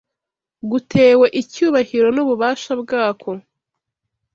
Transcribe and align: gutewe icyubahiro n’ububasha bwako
gutewe 0.69 1.25
icyubahiro 1.41 2.07
n’ububasha 2.15 2.71
bwako 2.81 3.29